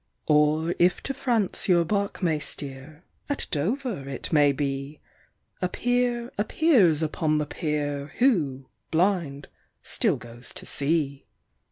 [0.25, 4.99] Or, if to France your bark may steer, at Dover it may be,
[5.61, 9.47] A peer appears upon the pier, who, blind,
[9.83, 11.27] still goes to sea.